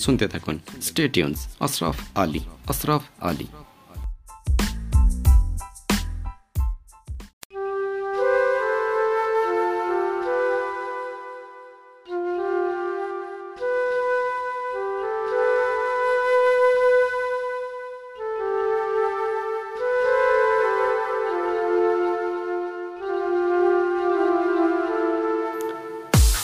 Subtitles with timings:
[0.00, 3.46] শুনতে থাকুন। স্টেটিউন্স আশরাফ আলী। আশরাফ আলী।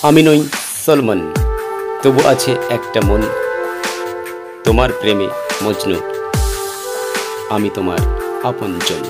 [0.03, 0.49] আমি নই
[0.87, 1.42] সলমন।
[2.03, 3.23] তবু আছে একটা মন।
[4.65, 5.29] তোমার প্রেমে
[5.63, 5.95] মজনু।
[7.51, 7.99] আমি তোমার
[8.43, 9.03] আপনজন।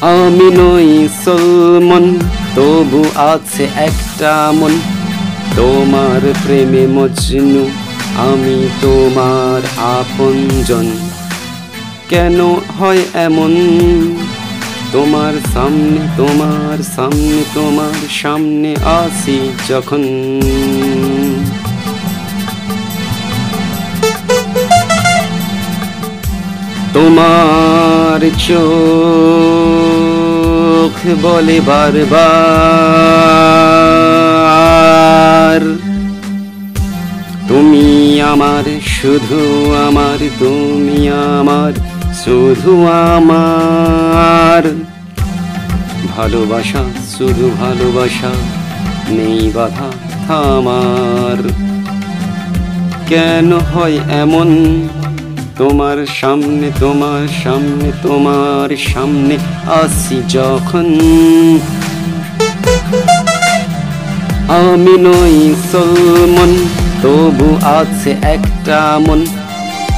[0.00, 2.18] আমি নই সলমন,
[2.56, 4.80] তবু আছে একটা মন।
[5.56, 7.70] তোমার প্রেমে মজনু,
[8.16, 10.86] আমি তোমার আপনজন।
[12.08, 13.56] কেন হয় এমন?
[14.92, 20.02] তোমার সামনে তোমার সামনে তোমার সামনে আসি যখন।
[26.94, 28.62] তোমার চোখ
[31.22, 32.22] বলে বারবার,
[37.48, 37.86] তুমি
[38.22, 38.64] আমার,
[38.98, 39.40] শুধু
[39.86, 40.98] আমার, তুমি
[41.38, 41.72] আমার,
[42.24, 42.72] শুধু
[43.14, 44.01] আমার।
[46.22, 46.84] ভালোবাসা,
[47.18, 48.30] শুধু ভালোবাসা
[49.08, 49.88] নেই বাধা
[50.26, 51.38] থামার
[53.08, 54.48] কেন হয় এমন?
[55.58, 60.86] তোমার সামনে তোমার সামনে তোমার সামনে আসি যখন।
[64.48, 66.52] আমি নই সলমন,
[67.02, 69.26] তবু আছে একটা মন।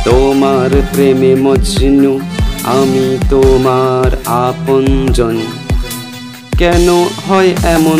[0.04, 2.20] তোমার প্রেমে মজনু,
[2.64, 5.63] আমি তোমার আপনজন।
[6.59, 7.98] কেন হয় এমন?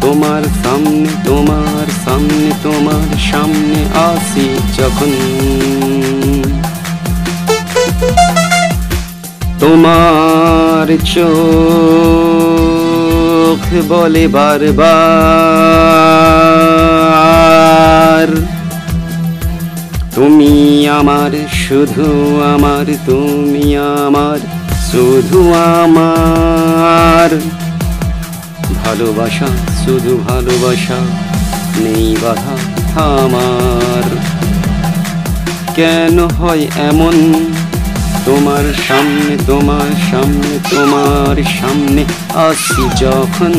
[0.00, 4.48] তোমার সামনে তোমার সামনে তোমার সামনে আসি
[4.78, 5.10] যখন।
[9.60, 11.24] তোমার চোখ
[13.88, 14.84] বলে বারবার,
[20.14, 24.38] তুমি আমার, শুধু আমার, তুমি আমার
[24.94, 27.40] শুধু আমার।
[28.84, 29.46] ভালোবাসা,
[29.84, 30.98] শুধু ভালোবাসা
[31.76, 32.56] নেই বাধা,
[32.94, 34.16] থামার।
[35.74, 37.44] কেন হয় এমন?
[38.24, 43.52] তোমার সামনে তোমার সামনে তোমার সামনে আসি যখন।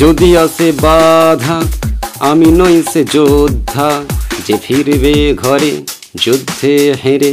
[0.00, 1.58] যদি আসে বাধা,
[2.20, 3.88] আমি নই সে যোদ্ধা
[4.46, 5.72] যে ফিরবে ঘরে,
[6.16, 7.32] যুদ্ধে হেরে।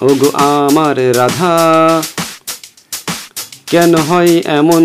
[0.00, 1.54] ওগো আমার রাধা,
[3.66, 4.84] কেন হয় এমন?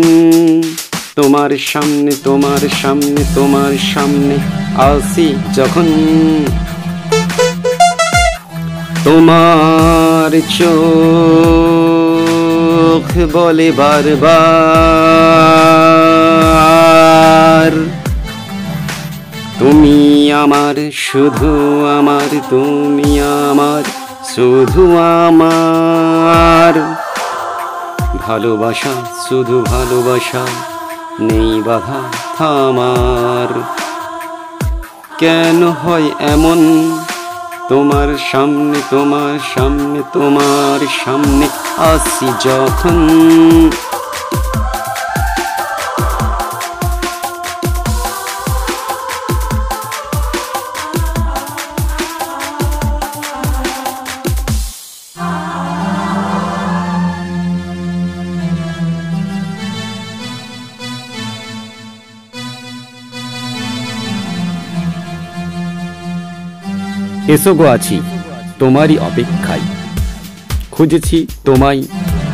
[1.16, 4.36] তোমার সামনে তোমার সামনে তোমার সামনে
[4.76, 5.88] আসি যখন।
[9.04, 10.78] তোমার চোখ
[13.32, 15.57] বলে বারবার
[20.48, 21.50] আমার, শুধু
[21.98, 23.82] আমার, তুমি আমার,
[24.34, 26.94] শুধু আমার।
[28.18, 28.88] ভালোবাসা,
[29.28, 30.46] শুধু ভালোবাসা,
[31.20, 32.00] নেই বাধা,
[32.38, 33.60] থামার।
[35.18, 36.60] কেন হয় এমন?
[37.68, 43.70] তোমার সামনে তোমার সামনে তোমার সামনে আসি যখন।
[67.34, 67.96] এসো গো আছি,
[68.58, 69.64] তোমারই অপেক্ষায়।
[70.74, 71.82] খুঁজেছি তোমায়,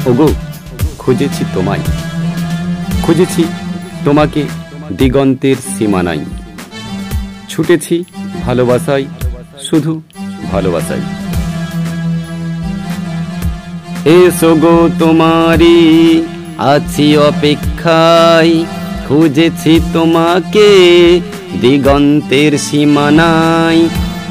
[0.07, 0.29] ওগো,
[0.99, 1.85] খুঁজেছি তোমায়।
[3.03, 3.43] খুঁজেছি
[4.05, 4.43] তোমাকে
[4.99, 6.25] দিগন্তের সীমানায়।
[7.51, 7.97] ছুটেছি
[8.45, 9.05] ভালোবাসাই
[9.67, 9.93] শুধু
[10.53, 11.03] ভালোবাসাই
[14.19, 15.79] এসো গো তোমারই
[16.75, 18.55] আছি অপেক্ষায়,
[19.09, 20.69] খুঁজেছি তোমাকে
[21.61, 23.83] দিগন্তের সীমানায়।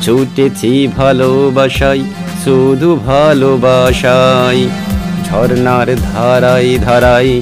[0.03, 2.01] ছুটেছি ভালোবাসাই
[2.43, 4.69] শুধু ভালোবাসাই
[5.25, 7.41] ঝর্নার ধারাই ধারাই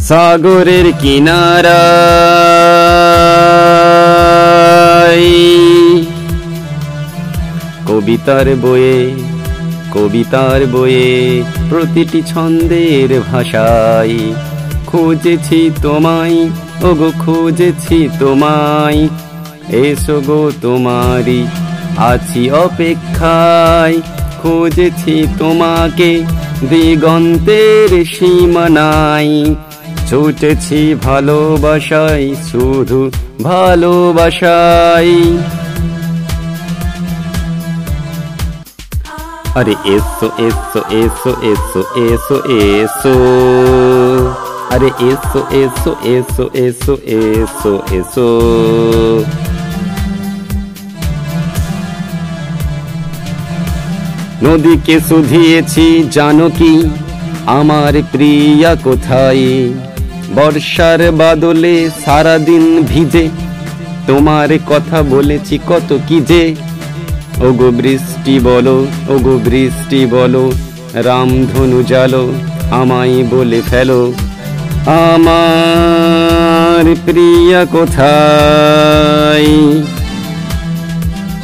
[0.00, 1.82] সাগরের কিনারা
[7.86, 8.98] কবিতার বয়ে
[9.92, 11.08] কবিতার বয়ে
[11.70, 14.18] প্রতিটি ছন্দের ভাষায়,
[14.86, 16.38] খুঁজেছি তোমায়,
[16.82, 19.08] ওগো খুঁজেছি তোমায়,
[19.68, 21.46] এসো গো তোমারি
[21.98, 23.96] আছি অপেক্ষায়,
[24.42, 26.10] খুঁজেছি তোমাকে
[26.70, 29.34] দিগন্তের সীমানায়।
[30.08, 33.00] ছুটেছি ভালোবাসাই শুধু
[33.42, 35.12] ভালোবাসাই
[39.54, 43.14] আরে এসো এসো এসো এসো এসো এসো।
[44.74, 48.28] আরে এসো এসো এসো এসো এসো এসো।
[54.42, 56.88] নদীকে শুধিয়েছি জানো কি?
[57.46, 59.72] আমার প্রিয়া কোথায়?
[60.34, 63.28] বর্ষার বাদলে সারাদিন ভিজে,
[64.06, 66.54] তোমার কথা বলেছি কত কি যে?
[67.40, 70.52] ওগো বৃষ্টি বলো, ওগো বৃষ্টি বলো,
[70.94, 72.32] রামধনু জালো,
[72.70, 74.12] আমায় বলে ফেলো,
[74.86, 79.44] আমার প্রিয়া কোথায়?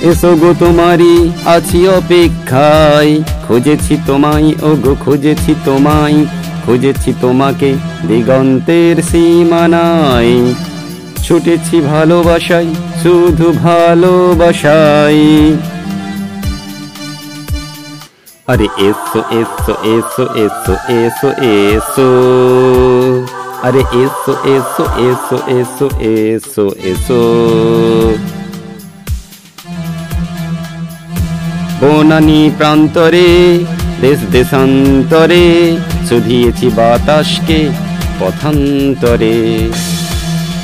[0.09, 1.15] এসো গো তোমারি,
[1.47, 3.13] আছি অপেক্ষায়।
[3.47, 6.19] খুঁজেছি তোমায় ও গো খুঁজেছি তোমায়।
[6.65, 7.71] খুঁজেছি তোমাকে
[8.09, 10.35] দিগন্তের সীমানায়।
[11.25, 12.69] ছুটেছি ভালোবাসাই
[13.03, 15.21] শুধু ভালোবাসাই
[18.47, 22.09] আরে এসো এসো এসো এসো এসো এসো।
[23.63, 27.21] আরে এসো এসো এসো এসো এসো এসো।
[31.81, 33.59] বনানি প্রান্তরে,
[34.01, 35.77] দেশ দেশান্তরে
[36.09, 37.69] শুধিয়েছি বাতাসকে
[38.21, 39.37] পথান্তরে।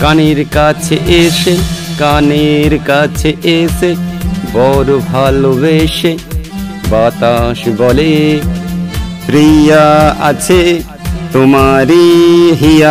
[0.00, 1.54] কানের কাছে এসে,
[1.98, 3.90] কানের কাছে এসে
[4.52, 6.12] বড় ভালোবেসে
[6.90, 8.40] বাতাস বলে,
[9.26, 10.82] প্রিয়া আছে
[11.32, 12.08] তোমারি
[12.60, 12.86] হিয়ায়।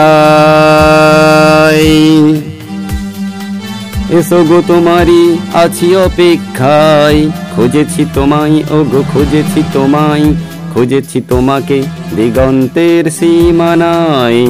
[4.19, 7.21] এসো গো তোমারি আছি অপেক্ষায়।
[7.55, 10.25] খুঁজেছি তোমায় ও গো খুঁজেছি তোমায়
[10.73, 11.77] খুঁজেছি তোমাকে
[12.15, 14.43] দিগন্তের সীমানায়।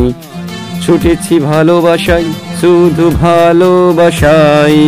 [0.83, 2.25] ছুটেছি ভালোবাসাই
[2.61, 4.79] শুধু ভালোবাসাই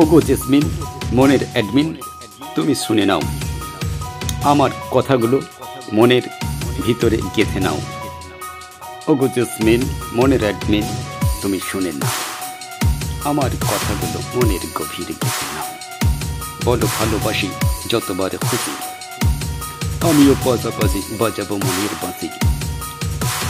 [0.00, 0.62] ওগো জেসমিন,
[1.12, 1.94] মনের অ্যাডমিন,
[2.54, 3.20] তুমি শুনে নাও।
[4.42, 5.40] আমার কথাগুলো
[5.92, 6.22] মনের
[6.86, 7.80] ভিতরে গেঁথে নাও।
[9.08, 10.82] ওগো জেসমিন, মনের অ্যাডমিন,
[11.42, 12.10] তুমি শুনে নাও।
[13.24, 15.68] আমার কথাগুলো মনের গভীরে গেঁথে নাও।
[16.64, 17.48] বলো ভালোবাসি
[17.90, 18.72] যতবার খুশি
[20.00, 22.28] আমিও পাশাপাশি বাজাবো মনের বাঁশি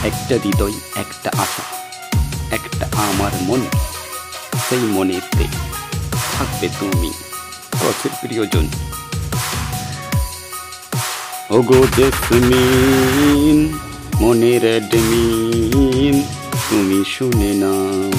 [0.07, 1.63] একটা হৃদয়, একটা আশা,
[2.55, 3.61] একটা আমার মন,
[4.69, 5.60] সেই মনেতে
[6.61, 7.09] থাকবে তুমি
[7.73, 8.65] পথের প্রিয়জন।
[11.49, 13.57] ওগো জেসমিন,
[14.21, 16.15] মনের অ্যাডমিন,
[16.69, 18.11] তুমি শুনে নাও।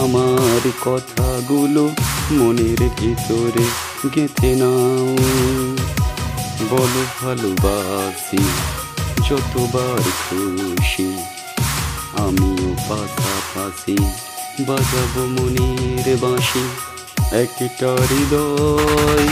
[0.00, 1.84] আমার কথাগুলো
[2.30, 3.66] মনের ভিতরে
[4.14, 5.06] গেঁথে নাও।
[6.70, 8.42] বলো ভালোবাসি,
[9.26, 11.08] যতবার খুশি,
[12.18, 13.96] আমিও পাশাপাশি
[14.66, 16.66] বাজাবো মনের বাঁশি।
[17.32, 19.28] একটা হৃদয়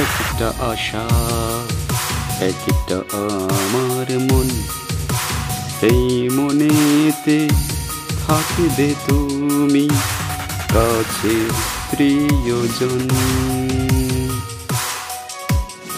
[0.00, 1.08] একটা আশা,
[2.40, 4.48] একটা আমার মন।
[5.80, 7.48] সেই মনেতে
[8.26, 9.88] থাকবে তুমি
[10.74, 11.50] কাছে
[11.90, 13.08] প্রিয়জন।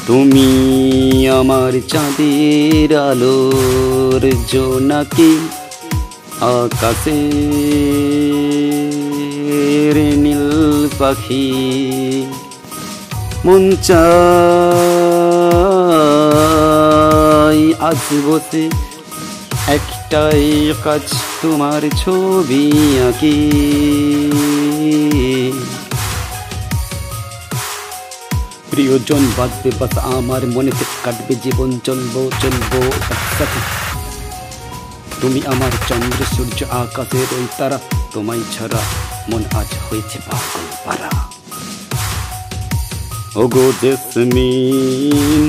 [0.07, 5.49] তুমি আমার চাঁদের আলোর জোনাকি
[6.41, 7.31] আকাশে।
[10.25, 10.47] নীল
[10.99, 11.47] পাখি
[13.45, 14.01] মন চাই
[17.81, 18.65] আজ বসে
[19.67, 21.05] একটাই কাজ
[21.43, 22.65] তোমার ছবি
[23.09, 23.39] আঁকি।
[28.71, 32.81] প্রিয়জন বাঁচবে বাস আমার মনেতে কাটবে জীবন, চলবো চলবো
[33.15, 33.61] একসাথে।
[35.21, 37.79] তুমি আমার চন্দ্র, সূর্য, আকাশের ওই তারা,
[38.13, 38.81] তোমায় ছাড়া
[39.31, 41.11] মন আজ হয়েছে পাগল পারা
[43.37, 45.43] ওগো জেসমিন,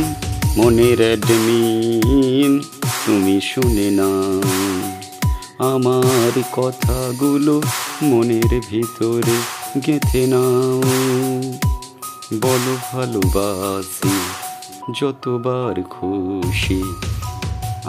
[0.57, 2.51] মনের অ্যাডমিন,
[3.05, 4.11] তুমি শুনে না
[5.71, 7.55] আমার কথাগুলো
[8.03, 9.37] মনের ভিতরে
[9.85, 10.81] গেঁথে নাও।
[12.41, 14.15] বলো ভালোবাসি,
[14.99, 16.81] যতবার খুশি,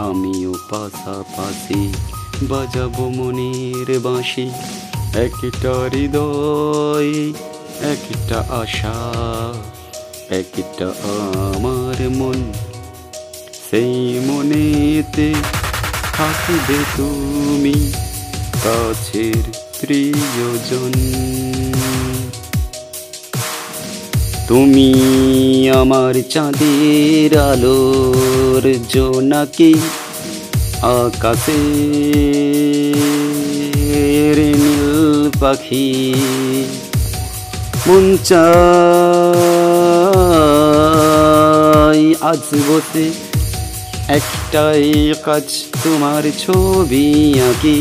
[0.09, 1.81] আমিও পাশাপাশি
[2.51, 4.47] বাজাবো মনের বাঁশি।
[5.15, 7.33] একটা হৃদয়,
[7.81, 9.13] একটা আশা,
[10.31, 10.87] একটা
[11.35, 12.53] আমার মন।
[13.71, 15.35] সেই মনেতে
[16.17, 17.93] থাকবে তুমি
[18.65, 19.43] কাছের
[19.81, 20.93] প্রিয়জন।
[24.49, 24.95] তুমি
[25.71, 29.75] আমার চাঁদের আলোর জোনাকি
[30.83, 31.63] আকাশে।
[35.41, 36.15] পাখি।
[37.87, 38.33] মুঞ্চাই
[41.93, 43.07] চাই আজ বসে
[44.09, 47.81] একটাই কাজ তোমার ছবি আঁকি।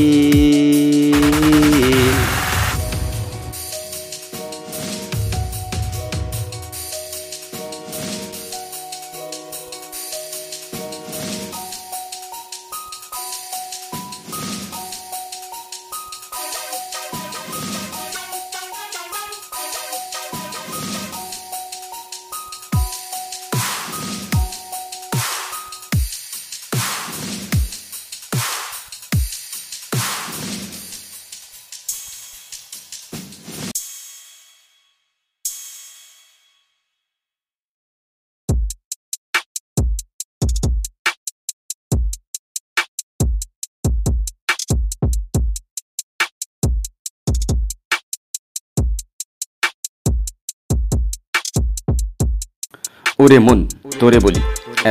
[53.24, 53.60] ওরে মন,
[54.00, 54.42] তোরে বলি,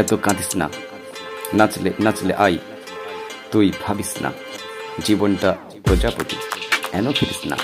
[0.01, 0.67] এত কাঁদিস না।
[1.59, 2.55] নাচলে নাচলে আই
[3.53, 4.31] তুই ভাবিস না,
[5.07, 5.51] জীবনটা
[5.85, 6.37] প্রজাপতি
[6.99, 7.57] এন ফিরিস না?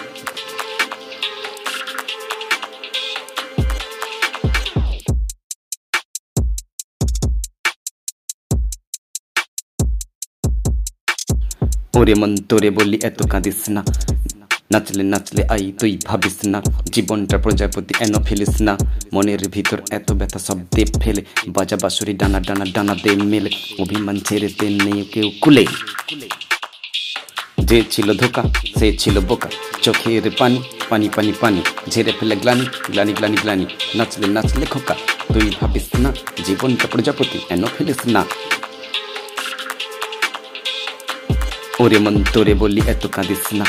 [11.99, 13.83] ওরে মন, তোরে বলি, এত কাঁদিস না
[14.73, 16.59] নাচলে নাচলে আই তুই ভাবিস না,
[16.95, 18.73] জীবনটা প্রজাপতি এন ফেলিস না।
[19.15, 23.51] মনের ভিতর এত ব্যথা সব দে ফেলে, বাজা বাসুরি ডানা ডানা ডানা দে মেলে,
[23.83, 25.65] অভিমান ছেড়ে তে নেই কেউ কুলে।
[27.69, 28.43] যে ছিল ধোকা,
[28.79, 29.49] সে ছিল বোকা।
[29.83, 30.59] চোখের পানি
[30.91, 34.95] পানি পানি পানি, ঝেড়ে ফেলে গ্লানি গ্লানি গ্লানি গ্লানি, নাচলে নাচলে খোকা।
[35.33, 36.11] তুই ভাবিস না,
[36.47, 38.23] জীবনটা প্রজাপতি এন ফেলিস না।
[41.81, 43.67] ওরে মন তোরে বলি এত কাঁদিস না।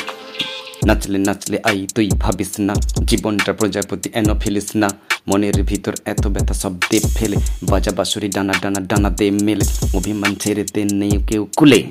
[0.88, 2.74] নাচলে নাচলে আই তুই ভাবিস না।
[3.06, 4.90] জীবনটা প্রজাপতি এন ফেলিস না।
[5.28, 9.66] মনের ভিতর এত ব্যথা সব দে ফেলে। বাজা বাসুরি ডানা ডানা ডানা দে মেলে।
[9.98, 11.84] অভিমান ছেড়ে তে নেই কেউ কুলে।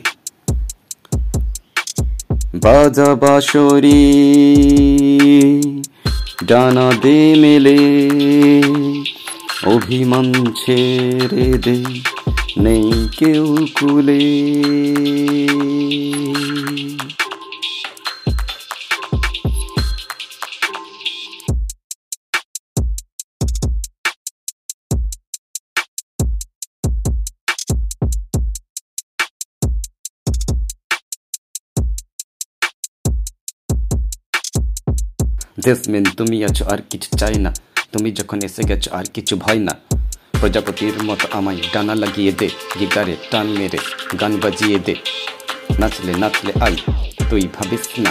[2.55, 4.03] বাজা বাসরি
[6.45, 7.79] ডানা দে মেলে।
[9.67, 11.77] অভিমান ছেড়ে দে
[12.59, 14.21] নেই কেউ কুলে।
[35.67, 37.51] জেসমিন তুমি আছো আর কিছু চাই না।
[37.93, 39.75] তুমি যখন এসে গেছো আর কিছু ভয় না।
[40.41, 43.79] প্রজাপতির মতো আমায় ডানা লাগিয়ে দে, গিটারে টান মেরে,
[44.21, 44.95] গান বাজিয়ে দে।
[45.81, 46.75] নাচলে নাচলে আই,
[47.31, 48.11] তুই ভাবিস না।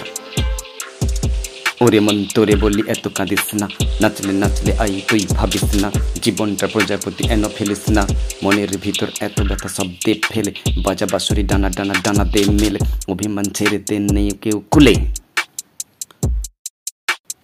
[1.84, 3.68] ওরে মন তোরে বললি এত কাঁদিস না।
[4.02, 5.90] নাচলে নাচলে আই, তুই ভাবিস না।
[6.24, 8.04] জীবনটা প্রজাপতি এন ফেলিস না।
[8.44, 10.52] মনের ভিতর এত ব্যথা সব দে ফেলে।
[10.86, 12.80] বাজা বাসুরি ডানা ডানা ডানা দে মেলে।
[13.14, 14.96] অভিমান ছেড়ে দে নেই কেউ কুলে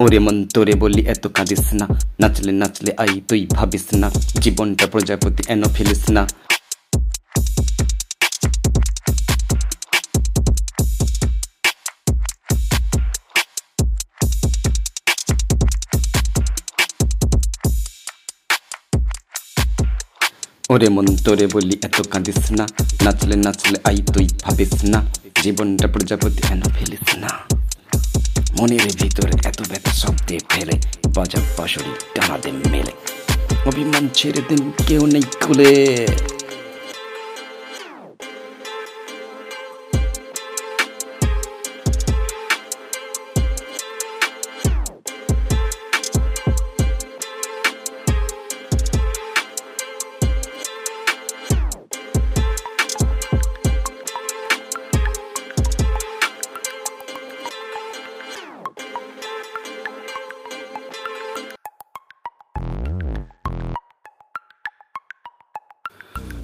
[0.02, 1.88] ওরে মন তোরে বলি এত কাঁদিস না।
[2.20, 6.28] নাচলে নাচলে আই তুই ভাবিস না। জীবনটা প্রজাপতি এন ফেলিস না।
[20.70, 22.68] ওরে মন তোরে বলি এত কাঁদিস না।
[23.04, 25.06] নাচলে নাচলে আই তুই ভাবিস না।
[25.44, 27.61] জীবনটা প্রজাপতি এন ফেলিস না।
[28.62, 30.76] মনের ভিতর এত ব্যথা শব্দে ফেলে,
[31.16, 32.94] বাজার বাসরি টানাদের মেলে।
[33.66, 35.72] অভিমান ছেড়ে দিন, কেউ নেই খুলে।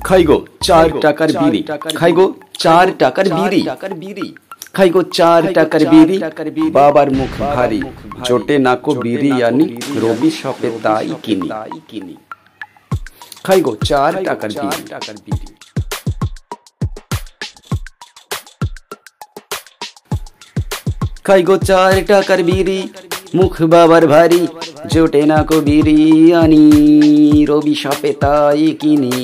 [0.08, 0.38] খাইগো
[0.68, 1.62] চার টাকার বিড়ি।
[2.00, 2.26] খাইগো
[2.64, 3.62] চার টাকার বিড়ি।
[4.76, 6.18] খাইগো চার টাকার বিড়ি।
[6.76, 7.82] বাবার মুখ ভারী।
[8.28, 9.66] জোটে নাকো বিরিয়ানি
[10.04, 11.50] রবি শপে তাই কিনি।
[13.46, 14.80] খাইগো চার টাকার বিড়ি।
[15.26, 15.48] বিড়ি।
[21.24, 22.80] খাইগো চার টাকার বিড়ি
[23.36, 24.44] মুখ বাবার ভারী।
[24.92, 26.66] জোটে নাকো বিরিয়ানি
[27.50, 29.16] রবি শপে তাই কিনি।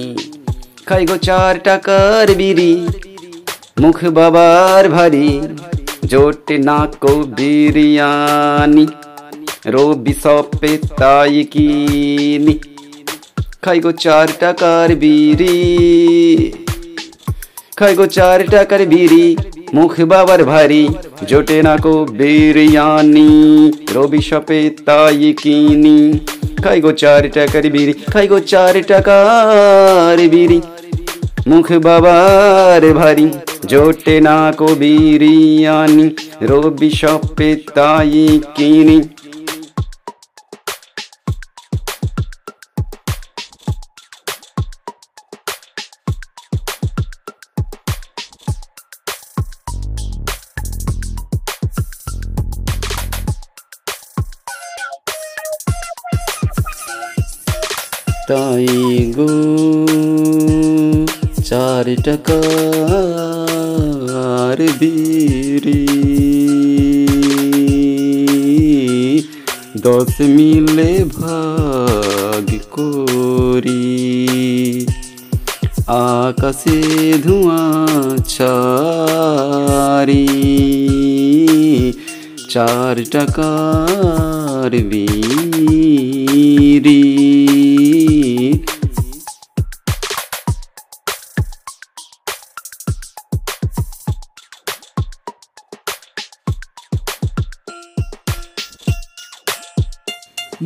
[0.86, 2.88] খাই গো চার টাকার বিড়ি।
[3.80, 5.30] মুখ বাবার ভারী,
[6.06, 8.86] জোট না কো বিরিয়ানি।
[9.66, 12.56] রবি সপে তাই কিনি।
[13.62, 15.58] খাই গো চার টাকার বিড়ি।
[17.76, 19.38] খাই গো চার টাকার বিড়ি,
[19.74, 20.84] মুখ বাবার ভারী,
[21.28, 23.32] জোটে না কো বিরিয়ানি।
[23.96, 26.20] রবি সপে তাই কিনি।
[26.64, 30.62] খাই গো চার টাকার বিড়ি, খাই গো চার টাকার বিড়ি।
[31.48, 33.28] মুখ বাবার ভারী
[33.68, 36.08] জোটে না কো বিরিয়ানি
[36.50, 39.00] রবি সপে তাই কিনি।
[58.28, 58.68] তাই
[59.18, 59.30] গো
[61.84, 65.88] চার টাকার বিড়ি
[69.78, 74.86] দশ মিলে ভাগ করি।
[75.88, 80.28] আকাশে ধোঁয়া ছাড়ি।
[82.50, 87.43] চার টাকার বিড়ি।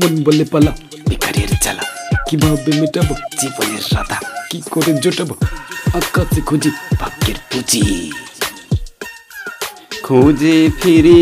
[0.04, 0.72] মন বলে পালা।
[1.10, 1.84] বেকারের চালা।
[2.30, 3.16] কীভাবে মেটাবো?
[3.42, 5.36] জীবনের রাধা কি করে জোটাবো?
[5.94, 8.12] আকাশে খুঁজি। ভাগ্যের পুঁজি।
[10.04, 11.22] খুঁজে ফিরি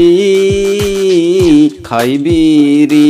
[1.83, 3.07] খাইবিরি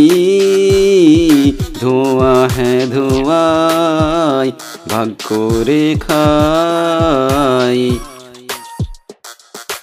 [1.81, 4.51] ধোঁয়া হ্যাঁ ধোঁয়াই
[4.89, 5.33] ভাগ্য
[5.65, 7.97] রে খাই।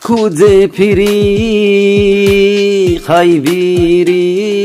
[0.04, 1.18] খুঁজে ফিরি
[3.06, 4.61] খাইবিরি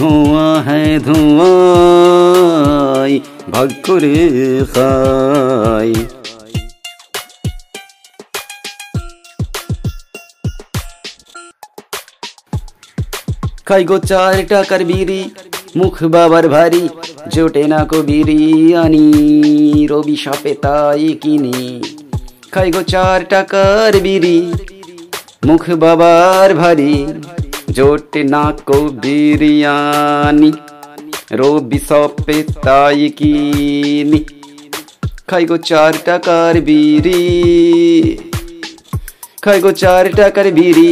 [0.00, 1.42] ধোঁয়া হ্যাঁ ধোঁয়াই
[3.52, 4.18] ভাগ্য রে
[4.72, 5.90] খাই।
[13.68, 15.22] খাই গো চার টাকার বিড়ি,
[15.76, 16.84] মুখ বাবার ভারী,
[17.34, 19.06] জোটে না কো বিরিয়ানি,
[19.90, 21.58] রবি সাপে তাই কিনি।
[22.52, 24.38] খাই গো চার টাকার বিড়ি,
[25.46, 26.94] মুখ বাবার ভারী
[27.72, 30.50] জোটে না কো বিরিয়ানি
[31.32, 34.20] রবি সপে তাই কিনি
[35.28, 37.22] খাই গো চার টাকার বিড়ি
[39.42, 40.90] খাই গো চার টাকার বিড়ি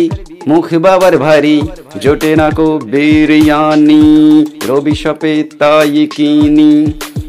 [0.49, 1.57] মুখ বাবার ভারী
[2.01, 4.03] জোটে না কো বিরিয়ানি
[4.69, 6.71] রবি শপে তাই কিনি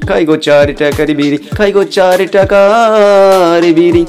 [0.07, 4.03] খাই গো চার টাকার বিড়ি খাই গো চার টাকার বিড়ি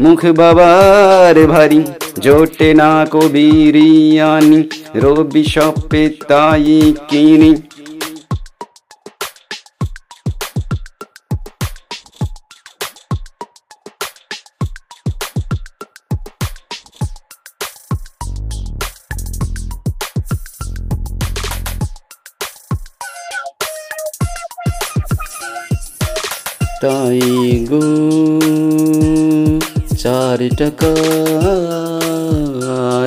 [0.00, 1.80] মুখ বাবার ভারী
[2.20, 4.60] জোটে না কবিরিয়ানি বিরিয়ানি
[4.94, 7.50] রবি সপে তাই কিনি।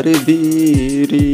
[0.01, 1.33] টাকার বিড়ি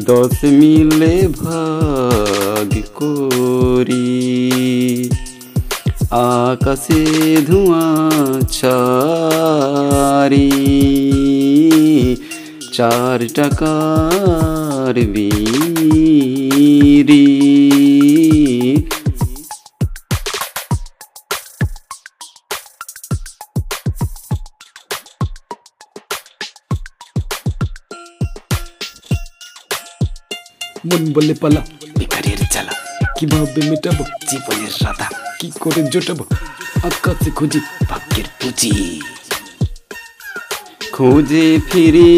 [0.00, 5.10] দশ মিলে ভাগ করি।
[6.10, 7.94] আকাশে ধোঁয়া
[8.50, 10.50] ছাড়ি।
[12.72, 17.37] চার টাকার বিড়ি।
[31.40, 31.62] পালা।
[31.98, 32.74] ভিখারির জ্বালা
[33.18, 34.04] কীভাবে মেটাবো?
[34.30, 35.08] জীবনের রাধা
[35.40, 36.24] কি করে জোটাবো?
[36.82, 38.72] আকাশে খুঁজি ভাগ্যের পুঁজি।
[40.92, 42.12] খুঁজে ফিরি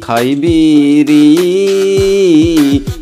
[0.00, 1.26] খাইবিরি